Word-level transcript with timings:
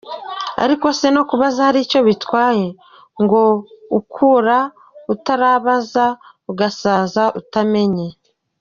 Ariko 0.63 0.87
se 0.99 1.07
no 1.15 1.21
kubaza 1.29 1.59
hari 1.67 1.79
icyo 1.85 1.99
bitwaye? 2.07 2.67
Ngo 3.23 3.41
ukura 3.99 4.57
utabaza, 5.13 6.05
ugasaza 6.51 7.23
utamenye!. 7.39 8.07